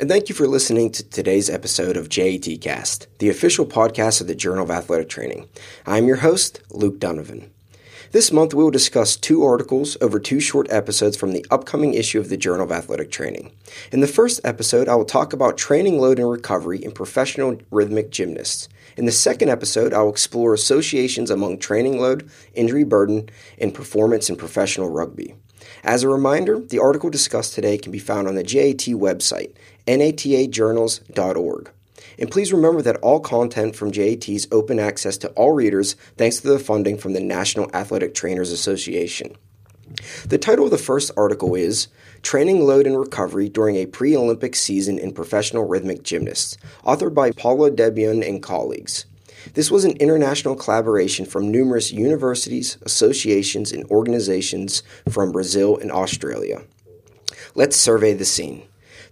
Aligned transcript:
and 0.00 0.08
thank 0.08 0.30
you 0.30 0.34
for 0.34 0.46
listening 0.46 0.90
to 0.90 1.06
today's 1.10 1.50
episode 1.50 1.94
of 1.94 2.08
JAT 2.08 2.58
Cast, 2.62 3.06
the 3.18 3.28
official 3.28 3.66
podcast 3.66 4.22
of 4.22 4.28
the 4.28 4.34
Journal 4.34 4.64
of 4.64 4.70
Athletic 4.70 5.10
Training. 5.10 5.46
I'm 5.84 6.06
your 6.06 6.16
host, 6.16 6.62
Luke 6.70 6.98
Donovan. 6.98 7.50
This 8.12 8.32
month, 8.32 8.54
we 8.54 8.64
will 8.64 8.70
discuss 8.70 9.14
two 9.14 9.44
articles 9.44 9.98
over 10.00 10.18
two 10.18 10.40
short 10.40 10.72
episodes 10.72 11.18
from 11.18 11.32
the 11.32 11.44
upcoming 11.50 11.92
issue 11.92 12.18
of 12.18 12.30
the 12.30 12.38
Journal 12.38 12.64
of 12.64 12.72
Athletic 12.72 13.10
Training. 13.10 13.52
In 13.92 14.00
the 14.00 14.06
first 14.06 14.40
episode, 14.42 14.88
I 14.88 14.94
will 14.94 15.04
talk 15.04 15.34
about 15.34 15.58
training 15.58 15.98
load 15.98 16.18
and 16.18 16.30
recovery 16.30 16.82
in 16.82 16.92
professional 16.92 17.58
rhythmic 17.70 18.08
gymnasts. 18.10 18.70
In 18.96 19.04
the 19.04 19.12
second 19.12 19.50
episode, 19.50 19.92
I 19.92 20.00
will 20.00 20.12
explore 20.12 20.54
associations 20.54 21.30
among 21.30 21.58
training 21.58 22.00
load, 22.00 22.30
injury 22.54 22.84
burden, 22.84 23.28
and 23.58 23.74
performance 23.74 24.30
in 24.30 24.36
professional 24.36 24.88
rugby. 24.88 25.34
As 25.82 26.02
a 26.02 26.08
reminder, 26.08 26.58
the 26.58 26.78
article 26.78 27.10
discussed 27.10 27.54
today 27.54 27.78
can 27.78 27.92
be 27.92 27.98
found 27.98 28.28
on 28.28 28.34
the 28.34 28.42
JAT 28.42 28.86
website, 28.96 29.52
natajournals.org. 29.86 31.70
And 32.18 32.30
please 32.30 32.52
remember 32.52 32.82
that 32.82 32.98
all 32.98 33.20
content 33.20 33.74
from 33.76 33.92
JAT 33.92 34.28
is 34.28 34.48
open 34.52 34.78
access 34.78 35.16
to 35.18 35.28
all 35.30 35.52
readers 35.52 35.94
thanks 36.16 36.38
to 36.40 36.48
the 36.48 36.58
funding 36.58 36.98
from 36.98 37.14
the 37.14 37.20
National 37.20 37.74
Athletic 37.74 38.14
Trainers 38.14 38.52
Association. 38.52 39.36
The 40.26 40.38
title 40.38 40.66
of 40.66 40.70
the 40.70 40.78
first 40.78 41.10
article 41.16 41.54
is 41.54 41.88
Training 42.22 42.64
Load 42.64 42.86
and 42.86 42.98
Recovery 42.98 43.48
During 43.48 43.76
a 43.76 43.86
Pre 43.86 44.14
Olympic 44.16 44.54
Season 44.54 44.98
in 44.98 45.12
Professional 45.12 45.66
Rhythmic 45.66 46.02
Gymnasts, 46.02 46.58
authored 46.84 47.14
by 47.14 47.32
Paula 47.32 47.70
Debien 47.70 48.26
and 48.26 48.42
colleagues. 48.42 49.06
This 49.54 49.70
was 49.70 49.84
an 49.84 49.96
international 49.98 50.54
collaboration 50.54 51.26
from 51.26 51.50
numerous 51.50 51.92
universities, 51.92 52.78
associations, 52.82 53.72
and 53.72 53.84
organizations 53.90 54.82
from 55.08 55.32
Brazil 55.32 55.76
and 55.78 55.90
Australia. 55.90 56.62
Let's 57.54 57.76
survey 57.76 58.14
the 58.14 58.24
scene. 58.24 58.62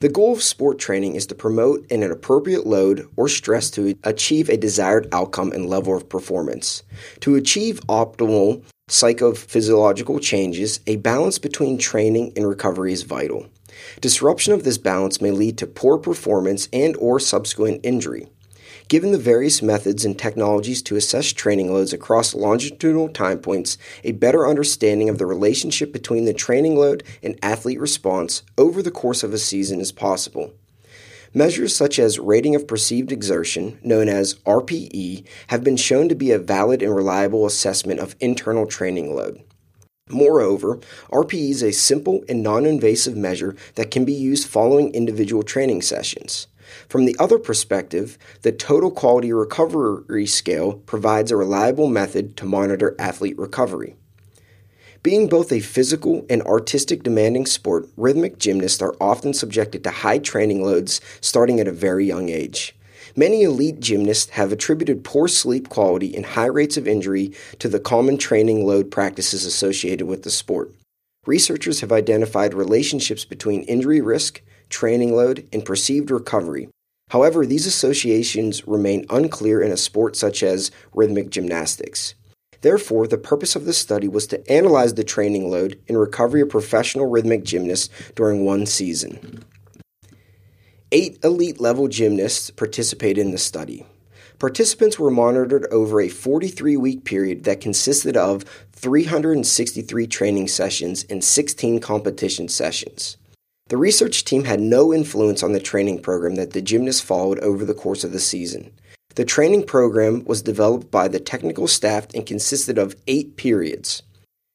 The 0.00 0.08
goal 0.08 0.34
of 0.34 0.42
sport 0.44 0.78
training 0.78 1.16
is 1.16 1.26
to 1.26 1.34
promote 1.34 1.90
an 1.90 2.04
appropriate 2.04 2.66
load 2.66 3.08
or 3.16 3.26
stress 3.26 3.68
to 3.70 3.96
achieve 4.04 4.48
a 4.48 4.56
desired 4.56 5.08
outcome 5.12 5.50
and 5.50 5.66
level 5.66 5.96
of 5.96 6.08
performance. 6.08 6.84
To 7.20 7.34
achieve 7.34 7.80
optimal 7.88 8.62
psychophysiological 8.88 10.22
changes, 10.22 10.78
a 10.86 10.96
balance 10.96 11.38
between 11.40 11.78
training 11.78 12.32
and 12.36 12.48
recovery 12.48 12.92
is 12.92 13.02
vital. 13.02 13.48
Disruption 14.00 14.52
of 14.52 14.62
this 14.62 14.78
balance 14.78 15.20
may 15.20 15.32
lead 15.32 15.58
to 15.58 15.66
poor 15.66 15.98
performance 15.98 16.68
and 16.72 16.96
or 16.98 17.18
subsequent 17.18 17.80
injury. 17.82 18.28
Given 18.88 19.12
the 19.12 19.18
various 19.18 19.60
methods 19.60 20.06
and 20.06 20.18
technologies 20.18 20.80
to 20.82 20.96
assess 20.96 21.34
training 21.34 21.70
loads 21.70 21.92
across 21.92 22.34
longitudinal 22.34 23.10
time 23.10 23.38
points, 23.38 23.76
a 24.02 24.12
better 24.12 24.48
understanding 24.48 25.10
of 25.10 25.18
the 25.18 25.26
relationship 25.26 25.92
between 25.92 26.24
the 26.24 26.32
training 26.32 26.74
load 26.74 27.02
and 27.22 27.38
athlete 27.42 27.78
response 27.78 28.42
over 28.56 28.82
the 28.82 28.90
course 28.90 29.22
of 29.22 29.34
a 29.34 29.38
season 29.38 29.78
is 29.78 29.92
possible. 29.92 30.54
Measures 31.34 31.76
such 31.76 31.98
as 31.98 32.18
rating 32.18 32.54
of 32.54 32.66
perceived 32.66 33.12
exertion, 33.12 33.78
known 33.84 34.08
as 34.08 34.36
RPE, 34.46 35.22
have 35.48 35.62
been 35.62 35.76
shown 35.76 36.08
to 36.08 36.14
be 36.14 36.30
a 36.30 36.38
valid 36.38 36.82
and 36.82 36.96
reliable 36.96 37.44
assessment 37.44 38.00
of 38.00 38.16
internal 38.20 38.64
training 38.66 39.14
load. 39.14 39.42
Moreover, 40.08 40.78
RPE 41.12 41.50
is 41.50 41.62
a 41.62 41.72
simple 41.72 42.24
and 42.26 42.42
non 42.42 42.64
invasive 42.64 43.18
measure 43.18 43.54
that 43.74 43.90
can 43.90 44.06
be 44.06 44.14
used 44.14 44.48
following 44.48 44.94
individual 44.94 45.42
training 45.42 45.82
sessions. 45.82 46.46
From 46.88 47.04
the 47.04 47.16
other 47.18 47.38
perspective, 47.38 48.18
the 48.42 48.52
Total 48.52 48.90
Quality 48.90 49.32
Recovery 49.32 50.26
Scale 50.26 50.74
provides 50.86 51.30
a 51.30 51.36
reliable 51.36 51.88
method 51.88 52.36
to 52.36 52.46
monitor 52.46 52.94
athlete 52.98 53.38
recovery. 53.38 53.96
Being 55.02 55.28
both 55.28 55.52
a 55.52 55.60
physical 55.60 56.26
and 56.28 56.42
artistic 56.42 57.02
demanding 57.02 57.46
sport, 57.46 57.88
rhythmic 57.96 58.38
gymnasts 58.38 58.82
are 58.82 58.96
often 59.00 59.32
subjected 59.32 59.84
to 59.84 59.90
high 59.90 60.18
training 60.18 60.64
loads 60.64 61.00
starting 61.20 61.60
at 61.60 61.68
a 61.68 61.72
very 61.72 62.04
young 62.04 62.28
age. 62.28 62.74
Many 63.14 63.42
elite 63.42 63.80
gymnasts 63.80 64.30
have 64.30 64.52
attributed 64.52 65.04
poor 65.04 65.28
sleep 65.28 65.68
quality 65.68 66.14
and 66.14 66.26
high 66.26 66.46
rates 66.46 66.76
of 66.76 66.86
injury 66.86 67.32
to 67.58 67.68
the 67.68 67.80
common 67.80 68.18
training 68.18 68.66
load 68.66 68.90
practices 68.90 69.44
associated 69.44 70.06
with 70.06 70.24
the 70.24 70.30
sport. 70.30 70.72
Researchers 71.26 71.80
have 71.80 71.92
identified 71.92 72.54
relationships 72.54 73.24
between 73.24 73.62
injury 73.62 74.00
risk, 74.00 74.40
training 74.68 75.14
load, 75.14 75.48
and 75.52 75.64
perceived 75.64 76.10
recovery. 76.10 76.68
However, 77.10 77.46
these 77.46 77.66
associations 77.66 78.66
remain 78.66 79.06
unclear 79.08 79.62
in 79.62 79.72
a 79.72 79.76
sport 79.76 80.16
such 80.16 80.42
as 80.42 80.70
rhythmic 80.94 81.30
gymnastics. 81.30 82.14
Therefore, 82.60 83.06
the 83.06 83.18
purpose 83.18 83.54
of 83.56 83.64
this 83.64 83.78
study 83.78 84.08
was 84.08 84.26
to 84.28 84.50
analyze 84.50 84.94
the 84.94 85.04
training 85.04 85.50
load 85.50 85.80
and 85.88 85.98
recovery 85.98 86.40
of 86.40 86.48
professional 86.48 87.06
rhythmic 87.06 87.44
gymnasts 87.44 87.88
during 88.14 88.44
one 88.44 88.66
season. 88.66 89.44
Eight 90.90 91.18
elite 91.22 91.60
level 91.60 91.86
gymnasts 91.88 92.50
participated 92.50 93.18
in 93.18 93.30
the 93.30 93.38
study. 93.38 93.86
Participants 94.38 94.98
were 94.98 95.10
monitored 95.10 95.66
over 95.66 96.00
a 96.00 96.08
43 96.08 96.76
week 96.76 97.04
period 97.04 97.44
that 97.44 97.60
consisted 97.60 98.16
of 98.16 98.44
363 98.72 100.06
training 100.06 100.48
sessions 100.48 101.04
and 101.10 101.22
16 101.22 101.80
competition 101.80 102.48
sessions. 102.48 103.16
The 103.68 103.76
research 103.76 104.24
team 104.24 104.44
had 104.44 104.60
no 104.60 104.94
influence 104.94 105.42
on 105.42 105.52
the 105.52 105.60
training 105.60 106.00
program 106.00 106.36
that 106.36 106.52
the 106.52 106.62
gymnasts 106.62 107.02
followed 107.02 107.38
over 107.40 107.66
the 107.66 107.74
course 107.74 108.02
of 108.02 108.12
the 108.12 108.18
season. 108.18 108.72
The 109.14 109.26
training 109.26 109.66
program 109.66 110.24
was 110.24 110.40
developed 110.40 110.90
by 110.90 111.08
the 111.08 111.20
technical 111.20 111.68
staff 111.68 112.06
and 112.14 112.24
consisted 112.24 112.78
of 112.78 112.96
eight 113.06 113.36
periods. 113.36 114.02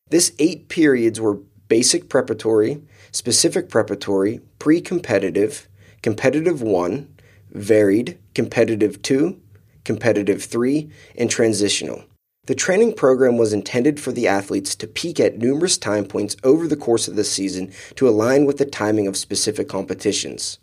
This 0.09 0.33
eight 0.39 0.67
periods 0.67 1.21
were 1.21 1.39
basic 1.67 2.09
preparatory, 2.09 2.81
specific 3.11 3.69
preparatory, 3.69 4.39
pre 4.57 4.81
competitive, 4.81 5.67
competitive 6.01 6.61
1, 6.61 7.15
varied, 7.51 8.17
competitive 8.33 9.01
2, 9.03 9.39
competitive 9.83 10.43
3, 10.43 10.89
and 11.17 11.29
transitional. 11.29 12.03
The 12.45 12.55
training 12.55 12.95
program 12.95 13.37
was 13.37 13.53
intended 13.53 14.01
for 14.01 14.11
the 14.11 14.27
athletes 14.27 14.75
to 14.75 14.85
peak 14.85 15.17
at 15.21 15.37
numerous 15.37 15.77
time 15.77 16.03
points 16.03 16.35
over 16.43 16.67
the 16.67 16.75
course 16.75 17.07
of 17.07 17.15
the 17.15 17.23
season 17.23 17.71
to 17.95 18.09
align 18.09 18.43
with 18.43 18.57
the 18.57 18.65
timing 18.65 19.07
of 19.07 19.15
specific 19.15 19.69
competitions. 19.69 20.59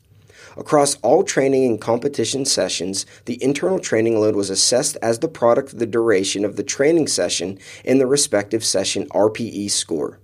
Across 0.59 0.97
all 0.97 1.23
training 1.23 1.65
and 1.65 1.81
competition 1.81 2.45
sessions, 2.45 3.07
the 3.25 3.43
internal 3.43 3.79
training 3.79 4.21
load 4.21 4.37
was 4.37 4.51
assessed 4.51 4.99
as 5.01 5.21
the 5.21 5.29
product 5.29 5.73
of 5.73 5.79
the 5.79 5.87
duration 5.87 6.45
of 6.45 6.57
the 6.57 6.63
training 6.63 7.07
session 7.07 7.59
and 7.87 7.99
the 7.99 8.07
respective 8.07 8.63
session 8.63 9.09
RPE 9.15 9.71
score. 9.71 10.19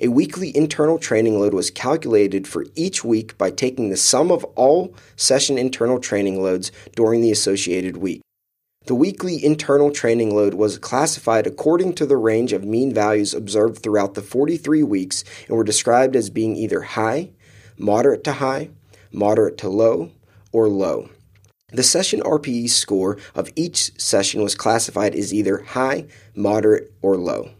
A 0.00 0.08
weekly 0.08 0.54
internal 0.56 0.98
training 0.98 1.38
load 1.38 1.54
was 1.54 1.70
calculated 1.70 2.48
for 2.48 2.66
each 2.74 3.04
week 3.04 3.38
by 3.38 3.52
taking 3.52 3.90
the 3.90 3.96
sum 3.96 4.32
of 4.32 4.42
all 4.56 4.92
session 5.14 5.56
internal 5.56 6.00
training 6.00 6.42
loads 6.42 6.72
during 6.96 7.20
the 7.20 7.30
associated 7.30 7.98
week. 7.98 8.22
The 8.86 8.94
weekly 8.94 9.44
internal 9.44 9.90
training 9.90 10.32
load 10.32 10.54
was 10.54 10.78
classified 10.78 11.44
according 11.44 11.94
to 11.94 12.06
the 12.06 12.16
range 12.16 12.52
of 12.52 12.64
mean 12.64 12.94
values 12.94 13.34
observed 13.34 13.82
throughout 13.82 14.14
the 14.14 14.22
43 14.22 14.84
weeks 14.84 15.24
and 15.48 15.56
were 15.56 15.64
described 15.64 16.14
as 16.14 16.30
being 16.30 16.54
either 16.54 16.82
high, 16.82 17.30
moderate 17.76 18.22
to 18.22 18.34
high, 18.34 18.70
moderate 19.10 19.58
to 19.58 19.68
low, 19.68 20.12
or 20.52 20.68
low. 20.68 21.08
The 21.72 21.82
session 21.82 22.20
RPE 22.20 22.70
score 22.70 23.18
of 23.34 23.50
each 23.56 23.90
session 24.00 24.40
was 24.40 24.54
classified 24.54 25.16
as 25.16 25.34
either 25.34 25.64
high, 25.64 26.06
moderate, 26.36 26.92
or 27.02 27.16
low. 27.16 27.50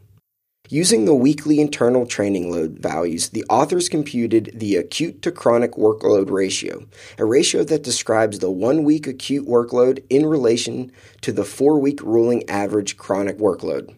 Using 0.68 1.04
the 1.04 1.14
weekly 1.14 1.60
internal 1.60 2.06
training 2.06 2.50
load 2.50 2.80
values, 2.80 3.28
the 3.28 3.44
authors 3.48 3.88
computed 3.88 4.50
the 4.52 4.74
acute 4.74 5.22
to 5.22 5.30
chronic 5.30 5.72
workload 5.72 6.28
ratio, 6.28 6.84
a 7.18 7.24
ratio 7.24 7.62
that 7.64 7.84
describes 7.84 8.40
the 8.40 8.50
one 8.50 8.82
week 8.82 9.06
acute 9.06 9.46
workload 9.46 10.04
in 10.10 10.26
relation 10.26 10.90
to 11.20 11.30
the 11.30 11.44
four 11.44 11.78
week 11.78 12.02
ruling 12.02 12.48
average 12.50 12.96
chronic 12.96 13.38
workload. 13.38 13.94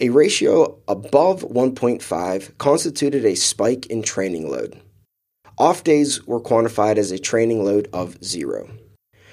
A 0.00 0.08
ratio 0.08 0.78
above 0.88 1.42
1.5 1.42 2.58
constituted 2.58 3.24
a 3.24 3.36
spike 3.36 3.86
in 3.86 4.02
training 4.02 4.50
load. 4.50 4.80
Off 5.58 5.84
days 5.84 6.26
were 6.26 6.40
quantified 6.40 6.96
as 6.96 7.12
a 7.12 7.18
training 7.18 7.64
load 7.64 7.88
of 7.92 8.22
zero. 8.22 8.68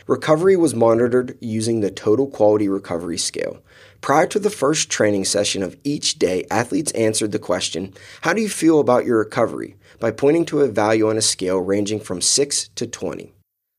Recovery 0.07 0.55
was 0.55 0.75
monitored 0.75 1.35
using 1.41 1.79
the 1.79 1.89
Total 1.89 2.27
Quality 2.27 2.69
Recovery 2.69 3.17
Scale. 3.17 3.63
Prior 4.01 4.27
to 4.27 4.37
the 4.37 4.51
first 4.51 4.87
training 4.87 5.25
session 5.25 5.63
of 5.63 5.77
each 5.83 6.19
day, 6.19 6.45
athletes 6.51 6.91
answered 6.91 7.31
the 7.31 7.39
question, 7.39 7.91
How 8.21 8.33
do 8.33 8.39
you 8.39 8.49
feel 8.49 8.79
about 8.79 9.05
your 9.05 9.17
recovery? 9.17 9.77
by 9.99 10.11
pointing 10.11 10.45
to 10.45 10.61
a 10.61 10.67
value 10.67 11.09
on 11.09 11.17
a 11.17 11.23
scale 11.23 11.59
ranging 11.59 11.99
from 11.99 12.21
6 12.21 12.67
to 12.75 12.85
20. 12.85 13.33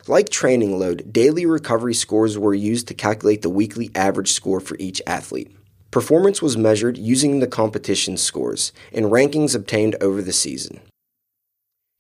Like 0.09 0.29
training 0.29 0.77
load, 0.77 1.13
daily 1.13 1.47
recovery 1.47 1.95
scores 1.95 2.37
were 2.37 2.55
used 2.55 2.89
to 2.89 2.95
calculate 2.95 3.43
the 3.43 3.49
weekly 3.49 3.93
average 3.95 4.33
score 4.33 4.59
for 4.59 4.77
each 4.81 5.01
athlete. 5.07 5.55
Performance 5.93 6.43
was 6.43 6.57
measured 6.57 6.99
using 6.99 7.39
the 7.39 7.47
competition 7.47 8.17
scores 8.17 8.73
and 8.93 9.07
rankings 9.07 9.55
obtained 9.55 9.95
over 10.01 10.23
the 10.23 10.33
season. 10.33 10.81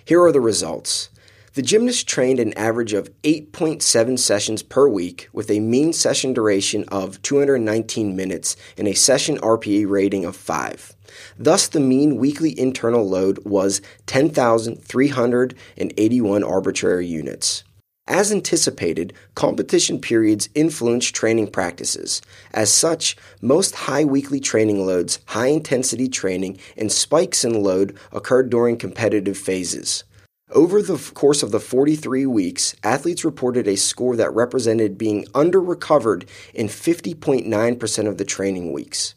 Here 0.05 0.21
are 0.21 0.33
the 0.33 0.41
results. 0.41 1.11
The 1.57 1.63
gymnast 1.63 2.07
trained 2.07 2.39
an 2.39 2.53
average 2.53 2.93
of 2.93 3.11
8.7 3.23 4.19
sessions 4.19 4.63
per 4.63 4.87
week 4.89 5.31
with 5.33 5.51
a 5.51 5.59
mean 5.59 5.95
session 5.95 6.35
duration 6.35 6.85
of 6.89 7.23
219 7.23 8.15
minutes 8.15 8.59
and 8.77 8.87
a 8.87 8.93
session 8.93 9.39
RPE 9.39 9.89
rating 9.89 10.27
of 10.27 10.37
5. 10.37 10.95
Thus, 11.39 11.67
the 11.67 11.81
mean 11.81 12.19
weekly 12.19 12.61
internal 12.61 13.09
load 13.09 13.39
was 13.47 13.81
10,381 14.05 16.45
arbitrary 16.45 17.07
units. 17.07 17.65
As 18.07 18.31
anticipated, 18.31 19.15
competition 19.35 19.99
periods 19.99 20.51
influence 20.55 21.07
training 21.07 21.53
practices. 21.53 22.21
As 22.53 22.71
such, 22.71 23.17
most 23.41 23.77
high 23.77 24.05
weekly 24.05 24.41
training 24.41 24.85
loads, 24.85 25.21
high 25.25 25.47
intensity 25.47 26.11
training, 26.11 26.59
and 26.77 26.93
spikes 26.93 27.47
in 27.47 27.63
load 27.63 27.97
occurred 28.13 28.51
during 28.51 28.77
competitive 28.77 29.39
phases. 29.39 30.05
Over 30.53 30.81
the 30.81 30.97
course 31.13 31.43
of 31.43 31.51
the 31.51 31.59
43 31.59 32.25
weeks, 32.27 32.77
athletes 32.85 33.25
reported 33.25 33.67
a 33.67 33.77
score 33.77 34.15
that 34.15 34.33
represented 34.33 34.97
being 34.97 35.27
under 35.35 35.61
recovered 35.61 36.25
in 36.55 36.69
50.9% 36.69 38.09
of 38.09 38.17
the 38.17 38.25
training 38.25 38.73
weeks. 38.73 39.17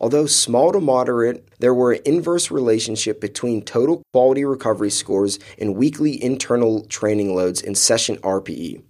Although 0.00 0.24
small 0.24 0.72
to 0.72 0.80
moderate, 0.80 1.46
there 1.58 1.74
were 1.74 1.92
an 1.92 2.00
inverse 2.06 2.50
relationship 2.50 3.20
between 3.20 3.60
total 3.60 4.02
quality 4.14 4.42
recovery 4.42 4.88
scores 4.88 5.38
and 5.58 5.76
weekly 5.76 6.22
internal 6.22 6.86
training 6.86 7.34
loads 7.34 7.60
in 7.60 7.74
session 7.74 8.16
RPE. 8.18 8.82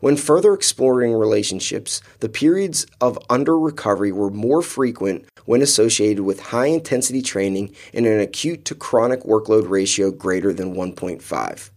When 0.00 0.16
further 0.16 0.52
exploring 0.52 1.14
relationships, 1.14 2.02
the 2.18 2.28
periods 2.28 2.86
of 3.00 3.18
under 3.30 3.56
recovery 3.56 4.10
were 4.10 4.30
more 4.30 4.62
frequent 4.62 5.26
when 5.46 5.62
associated 5.62 6.22
with 6.22 6.40
high 6.40 6.66
intensity 6.66 7.22
training 7.22 7.74
and 7.94 8.04
an 8.06 8.20
acute 8.20 8.64
to 8.66 8.74
chronic 8.74 9.22
workload 9.22 9.68
ratio 9.68 10.10
greater 10.10 10.52
than 10.52 10.74
1.5. 10.74 11.70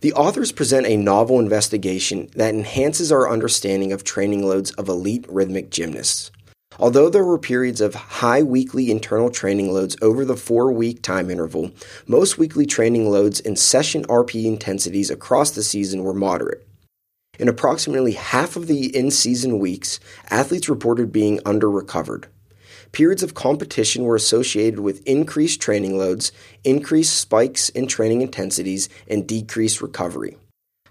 The 0.00 0.12
authors 0.12 0.52
present 0.52 0.86
a 0.86 0.96
novel 0.96 1.40
investigation 1.40 2.28
that 2.34 2.54
enhances 2.54 3.10
our 3.10 3.30
understanding 3.30 3.92
of 3.92 4.04
training 4.04 4.46
loads 4.46 4.70
of 4.72 4.88
elite 4.88 5.24
rhythmic 5.28 5.70
gymnasts. 5.70 6.30
Although 6.78 7.08
there 7.08 7.24
were 7.24 7.38
periods 7.38 7.80
of 7.80 7.94
high 7.94 8.42
weekly 8.42 8.90
internal 8.90 9.30
training 9.30 9.72
loads 9.72 9.96
over 10.02 10.24
the 10.24 10.36
four 10.36 10.70
week 10.70 11.02
time 11.02 11.30
interval, 11.30 11.70
most 12.06 12.36
weekly 12.36 12.66
training 12.66 13.10
loads 13.10 13.40
and 13.40 13.58
session 13.58 14.04
RPE 14.04 14.44
intensities 14.44 15.10
across 15.10 15.50
the 15.52 15.62
season 15.62 16.02
were 16.02 16.12
moderate. 16.12 16.66
In 17.38 17.48
approximately 17.48 18.12
half 18.12 18.56
of 18.56 18.66
the 18.66 18.94
in 18.94 19.10
season 19.10 19.58
weeks, 19.58 20.00
athletes 20.30 20.68
reported 20.68 21.12
being 21.12 21.40
under 21.46 21.70
recovered. 21.70 22.28
Periods 22.96 23.22
of 23.22 23.34
competition 23.34 24.04
were 24.04 24.16
associated 24.16 24.80
with 24.80 25.06
increased 25.06 25.60
training 25.60 25.98
loads, 25.98 26.32
increased 26.64 27.14
spikes 27.14 27.68
in 27.68 27.86
training 27.86 28.22
intensities, 28.22 28.88
and 29.06 29.28
decreased 29.28 29.82
recovery. 29.82 30.38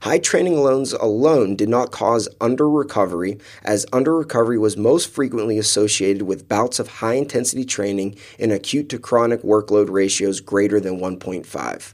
High 0.01 0.19
training 0.19 0.61
loads 0.61 0.93
alone 0.93 1.55
did 1.55 1.67
not 1.67 1.89
cause 1.89 2.29
under 2.39 2.69
recovery, 2.69 3.39
as 3.63 3.87
under 3.91 4.15
recovery 4.15 4.59
was 4.59 4.77
most 4.77 5.09
frequently 5.09 5.57
associated 5.57 6.21
with 6.21 6.47
bouts 6.47 6.77
of 6.77 6.87
high 6.87 7.15
intensity 7.15 7.65
training 7.65 8.17
and 8.37 8.51
acute 8.51 8.87
to 8.89 8.99
chronic 8.99 9.41
workload 9.41 9.89
ratios 9.89 10.41
greater 10.41 10.79
than 10.79 10.99
1.5. 10.99 11.93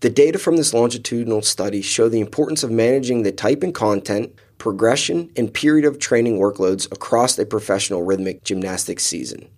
The 0.00 0.10
data 0.10 0.38
from 0.38 0.58
this 0.58 0.74
longitudinal 0.74 1.40
study 1.40 1.80
show 1.80 2.10
the 2.10 2.20
importance 2.20 2.62
of 2.62 2.70
managing 2.70 3.22
the 3.22 3.32
type 3.32 3.62
and 3.62 3.74
content, 3.74 4.34
progression, 4.66 5.30
and 5.36 5.54
period 5.54 5.84
of 5.84 6.00
training 6.00 6.40
workloads 6.40 6.90
across 6.90 7.38
a 7.38 7.46
professional 7.46 8.02
rhythmic 8.02 8.42
gymnastics 8.42 9.04
season. 9.04 9.48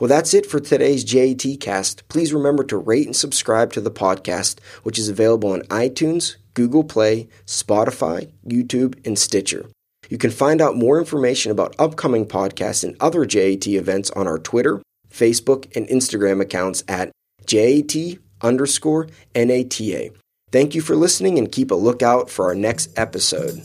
Well, 0.00 0.08
that's 0.08 0.32
it 0.32 0.46
for 0.46 0.58
today's 0.58 1.04
JAT 1.04 1.60
cast. 1.60 2.08
Please 2.08 2.32
remember 2.32 2.64
to 2.64 2.78
rate 2.78 3.04
and 3.04 3.14
subscribe 3.14 3.74
to 3.74 3.80
the 3.82 3.90
podcast, 3.90 4.58
which 4.84 4.98
is 4.98 5.10
available 5.10 5.52
on 5.52 5.60
iTunes, 5.64 6.36
Google 6.54 6.82
Play, 6.82 7.28
Spotify, 7.44 8.30
YouTube, 8.46 9.06
and 9.06 9.18
Stitcher. 9.18 9.66
You 10.08 10.16
can 10.16 10.30
find 10.30 10.62
out 10.62 10.76
more 10.76 10.98
information 10.98 11.52
about 11.52 11.76
upcoming 11.78 12.24
podcasts 12.24 12.82
and 12.82 12.96
other 13.00 13.26
JAT 13.26 13.66
events 13.66 14.10
on 14.12 14.26
our 14.26 14.38
Twitter, 14.38 14.80
Facebook, 15.12 15.76
and 15.76 15.86
Instagram 15.88 16.40
accounts 16.40 16.84
at 16.88 17.12
JAT 17.44 18.16
underscore 18.40 19.08
NATA. 19.34 20.12
Thank 20.50 20.74
you 20.74 20.80
for 20.80 20.96
listening 20.96 21.38
and 21.38 21.52
keep 21.52 21.70
a 21.70 21.74
lookout 21.74 22.30
for 22.30 22.46
our 22.46 22.54
next 22.54 22.98
episode. 22.98 23.60